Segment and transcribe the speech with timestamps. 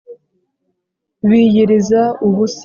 [1.27, 2.59] biyiriza ubusa.